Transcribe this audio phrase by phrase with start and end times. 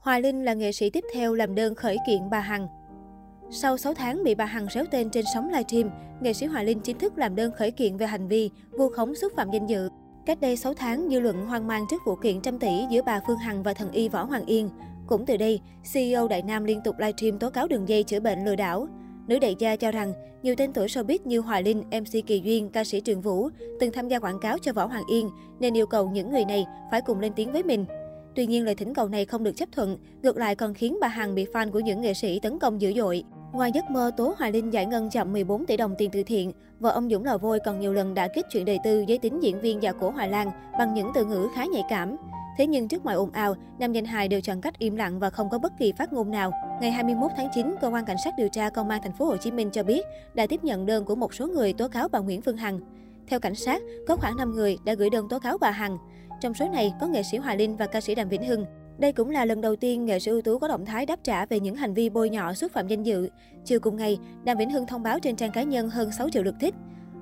[0.00, 2.66] Hoài Linh là nghệ sĩ tiếp theo làm đơn khởi kiện bà Hằng.
[3.50, 6.80] Sau 6 tháng bị bà Hằng réo tên trên sóng livestream, nghệ sĩ Hoài Linh
[6.80, 9.88] chính thức làm đơn khởi kiện về hành vi vu khống xúc phạm danh dự.
[10.26, 13.20] Cách đây 6 tháng, dư luận hoang mang trước vụ kiện trăm tỷ giữa bà
[13.26, 14.70] Phương Hằng và thần y Võ Hoàng Yên.
[15.06, 15.60] Cũng từ đây,
[15.94, 18.88] CEO Đại Nam liên tục livestream tố cáo đường dây chữa bệnh lừa đảo.
[19.26, 20.12] Nữ đại gia cho rằng,
[20.42, 23.48] nhiều tên tuổi showbiz như Hoài Linh, MC Kỳ Duyên, ca sĩ Trường Vũ
[23.80, 25.30] từng tham gia quảng cáo cho Võ Hoàng Yên,
[25.60, 27.84] nên yêu cầu những người này phải cùng lên tiếng với mình.
[28.34, 31.08] Tuy nhiên, lời thỉnh cầu này không được chấp thuận, ngược lại còn khiến bà
[31.08, 33.24] Hằng bị fan của những nghệ sĩ tấn công dữ dội.
[33.52, 36.52] Ngoài giấc mơ Tố Hoài Linh giải ngân chậm 14 tỷ đồng tiền từ thiện,
[36.80, 39.42] vợ ông Dũng Lò Vôi còn nhiều lần đã kích chuyện đời tư giới tính
[39.42, 42.16] diễn viên già cổ Hoài Lan bằng những từ ngữ khá nhạy cảm.
[42.58, 45.30] Thế nhưng trước mọi ồn ào, nam danh hài đều chọn cách im lặng và
[45.30, 46.52] không có bất kỳ phát ngôn nào.
[46.80, 49.36] Ngày 21 tháng 9, cơ quan cảnh sát điều tra công an thành phố Hồ
[49.36, 52.18] Chí Minh cho biết đã tiếp nhận đơn của một số người tố cáo bà
[52.18, 52.80] Nguyễn Phương Hằng.
[53.26, 55.98] Theo cảnh sát, có khoảng 5 người đã gửi đơn tố cáo bà Hằng.
[56.40, 58.66] Trong số này có nghệ sĩ hòa Linh và ca sĩ Đàm Vĩnh Hưng.
[58.98, 61.46] Đây cũng là lần đầu tiên nghệ sĩ ưu tú có động thái đáp trả
[61.46, 63.28] về những hành vi bôi nhọ xúc phạm danh dự.
[63.64, 66.42] Chiều cùng ngày, Đàm Vĩnh Hưng thông báo trên trang cá nhân hơn 6 triệu
[66.42, 66.74] lượt thích.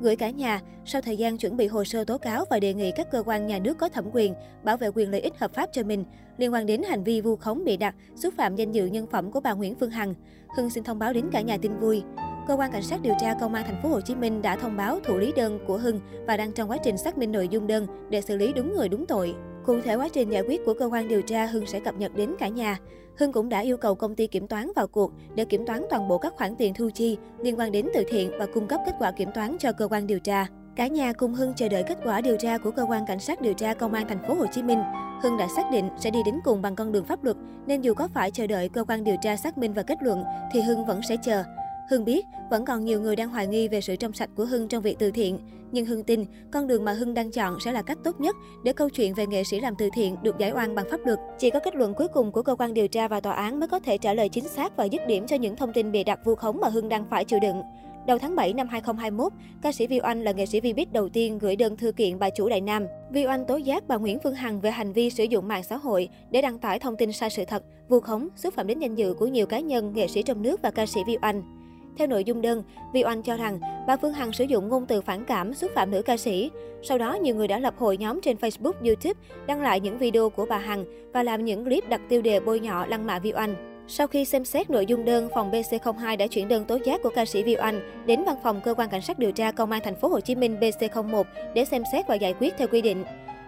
[0.00, 2.90] Gửi cả nhà, sau thời gian chuẩn bị hồ sơ tố cáo và đề nghị
[2.96, 5.68] các cơ quan nhà nước có thẩm quyền bảo vệ quyền lợi ích hợp pháp
[5.72, 6.04] cho mình
[6.36, 9.30] liên quan đến hành vi vu khống bị đặt, xúc phạm danh dự nhân phẩm
[9.30, 10.14] của bà Nguyễn Phương Hằng.
[10.56, 12.02] Hưng xin thông báo đến cả nhà tin vui.
[12.48, 14.76] Cơ quan cảnh sát điều tra công an thành phố Hồ Chí Minh đã thông
[14.76, 17.66] báo thủ lý đơn của Hưng và đang trong quá trình xác minh nội dung
[17.66, 19.34] đơn để xử lý đúng người đúng tội.
[19.66, 22.14] Cụ thể quá trình giải quyết của cơ quan điều tra Hưng sẽ cập nhật
[22.14, 22.78] đến cả nhà.
[23.18, 26.08] Hưng cũng đã yêu cầu công ty kiểm toán vào cuộc để kiểm toán toàn
[26.08, 28.92] bộ các khoản tiền thu chi liên quan đến từ thiện và cung cấp kết
[28.98, 30.46] quả kiểm toán cho cơ quan điều tra.
[30.76, 33.40] Cả nhà cùng Hưng chờ đợi kết quả điều tra của cơ quan cảnh sát
[33.40, 34.78] điều tra công an thành phố Hồ Chí Minh.
[35.22, 37.94] Hưng đã xác định sẽ đi đến cùng bằng con đường pháp luật, nên dù
[37.94, 40.86] có phải chờ đợi cơ quan điều tra xác minh và kết luận thì Hưng
[40.86, 41.44] vẫn sẽ chờ.
[41.90, 44.68] Hưng biết vẫn còn nhiều người đang hoài nghi về sự trong sạch của Hưng
[44.68, 45.38] trong việc từ thiện,
[45.72, 48.72] nhưng Hưng tin con đường mà Hưng đang chọn sẽ là cách tốt nhất để
[48.72, 51.18] câu chuyện về nghệ sĩ làm từ thiện được giải oan bằng pháp luật.
[51.38, 53.68] Chỉ có kết luận cuối cùng của cơ quan điều tra và tòa án mới
[53.68, 56.20] có thể trả lời chính xác và dứt điểm cho những thông tin bịa đặt
[56.24, 57.62] vu khống mà Hưng đang phải chịu đựng.
[58.06, 59.32] Đầu tháng 7 năm 2021,
[59.62, 62.30] ca sĩ Vi Oanh là nghệ sĩ Vbiz đầu tiên gửi đơn thư kiện bà
[62.30, 62.86] chủ Đại Nam.
[63.10, 65.76] Vi Oanh tố giác bà Nguyễn Phương Hằng về hành vi sử dụng mạng xã
[65.76, 68.94] hội để đăng tải thông tin sai sự thật, vu khống, xúc phạm đến danh
[68.94, 71.63] dự của nhiều cá nhân, nghệ sĩ trong nước và ca sĩ Vi Oanh.
[71.96, 72.62] Theo nội dung đơn,
[72.92, 75.90] Vi Oanh cho rằng bà Phương Hằng sử dụng ngôn từ phản cảm, xúc phạm
[75.90, 76.50] nữ ca sĩ.
[76.82, 80.30] Sau đó, nhiều người đã lập hội nhóm trên Facebook, YouTube, đăng lại những video
[80.30, 83.32] của bà Hằng và làm những clip đặt tiêu đề bôi nhọ lăng mạ Vi
[83.32, 83.54] Oanh.
[83.88, 87.10] Sau khi xem xét nội dung đơn, phòng BC02 đã chuyển đơn tố giác của
[87.14, 89.80] ca sĩ Vi Oanh đến văn phòng cơ quan cảnh sát điều tra công an
[89.84, 93.04] thành phố Hồ Chí Minh BC01 để xem xét và giải quyết theo quy định.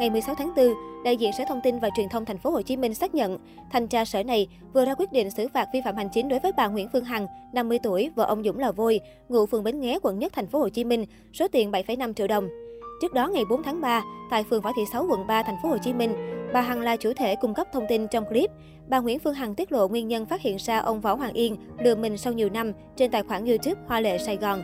[0.00, 0.74] Ngày 16 tháng 4,
[1.08, 3.38] đại diện Sở Thông tin và Truyền thông thành phố Hồ Chí Minh xác nhận,
[3.70, 6.40] thanh tra sở này vừa ra quyết định xử phạt vi phạm hành chính đối
[6.40, 9.80] với bà Nguyễn Phương Hằng, 50 tuổi, vợ ông Dũng Lò Vôi, ngụ phường Bến
[9.80, 12.48] Nghé, quận Nhất, thành phố Hồ Chí Minh, số tiền 7,5 triệu đồng.
[13.02, 15.68] Trước đó ngày 4 tháng 3, tại phường Võ Thị Sáu, quận 3, thành phố
[15.68, 16.12] Hồ Chí Minh,
[16.52, 18.50] bà Hằng là chủ thể cung cấp thông tin trong clip.
[18.88, 21.56] Bà Nguyễn Phương Hằng tiết lộ nguyên nhân phát hiện ra ông Võ Hoàng Yên
[21.78, 24.62] lừa mình sau nhiều năm trên tài khoản YouTube Hoa Lệ Sài Gòn.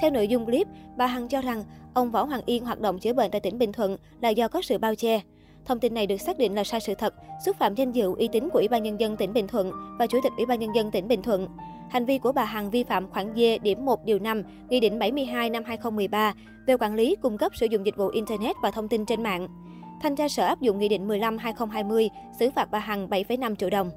[0.00, 0.66] Theo nội dung clip,
[0.96, 1.62] bà Hằng cho rằng
[1.94, 4.62] ông Võ Hoàng Yên hoạt động chữa bệnh tại tỉnh Bình Thuận là do có
[4.62, 5.20] sự bao che.
[5.66, 7.14] Thông tin này được xác định là sai sự thật,
[7.46, 10.06] xúc phạm danh dự uy tín của Ủy ban nhân dân tỉnh Bình Thuận và
[10.06, 11.48] Chủ tịch Ủy ban nhân dân tỉnh Bình Thuận.
[11.90, 14.98] Hành vi của bà Hằng vi phạm khoản D điểm 1 điều 5, Nghị định
[14.98, 16.34] 72 năm 2013
[16.66, 19.48] về quản lý cung cấp sử dụng dịch vụ internet và thông tin trên mạng.
[20.02, 23.70] Thanh tra sở áp dụng Nghị định 15 2020 xử phạt bà Hằng 7,5 triệu
[23.70, 23.90] đồng.